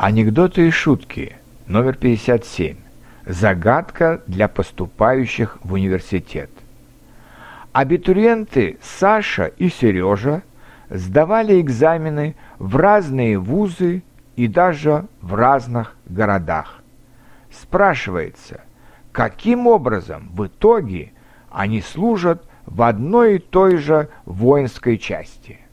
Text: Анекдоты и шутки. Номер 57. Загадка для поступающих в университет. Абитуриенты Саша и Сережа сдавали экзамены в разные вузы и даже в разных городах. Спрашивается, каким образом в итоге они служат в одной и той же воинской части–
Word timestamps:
Анекдоты 0.00 0.68
и 0.68 0.70
шутки. 0.70 1.34
Номер 1.66 1.96
57. 1.96 2.76
Загадка 3.26 4.22
для 4.28 4.46
поступающих 4.46 5.58
в 5.64 5.72
университет. 5.72 6.50
Абитуриенты 7.72 8.78
Саша 8.80 9.46
и 9.46 9.68
Сережа 9.68 10.42
сдавали 10.88 11.60
экзамены 11.60 12.36
в 12.60 12.76
разные 12.76 13.40
вузы 13.40 14.04
и 14.36 14.46
даже 14.46 15.06
в 15.20 15.34
разных 15.34 15.96
городах. 16.06 16.80
Спрашивается, 17.50 18.60
каким 19.10 19.66
образом 19.66 20.28
в 20.32 20.46
итоге 20.46 21.10
они 21.50 21.82
служат 21.82 22.44
в 22.66 22.82
одной 22.82 23.34
и 23.34 23.38
той 23.40 23.78
же 23.78 24.10
воинской 24.26 24.96
части– 24.96 25.58